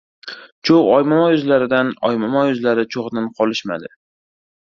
Cho‘g‘ 0.67 0.79
Oymomo 0.93 1.25
yuzlaridan, 1.33 1.91
Oymomo 2.09 2.41
yuzlari 2.49 2.85
cho‘g‘dan 2.95 3.27
qolishmadi. 3.43 3.93